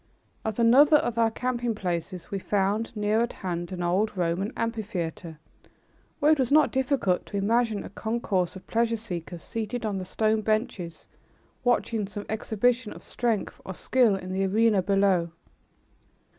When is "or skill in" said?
13.63-14.33